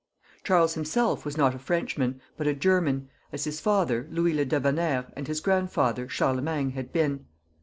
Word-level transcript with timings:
Charles 0.43 0.73
himself 0.73 1.25
was 1.25 1.37
not 1.37 1.53
a 1.53 1.59
Frenchman 1.59 2.19
but 2.35 2.47
a 2.47 2.55
German, 2.55 3.09
as 3.31 3.43
his 3.43 3.59
father, 3.59 4.07
Louis 4.09 4.33
le 4.33 4.47
D^bonnaire, 4.47 5.13
and 5.15 5.27
his 5.27 5.41
grand 5.41 5.69
father, 5.71 6.09
Charlemagne, 6.09 6.71
had 6.71 6.91
been. 6.91 7.27